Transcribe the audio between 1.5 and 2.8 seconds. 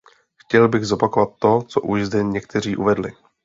co už zde někteří